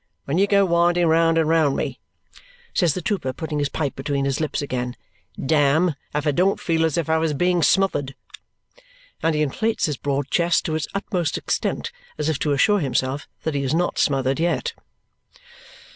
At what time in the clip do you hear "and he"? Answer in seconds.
9.21-9.43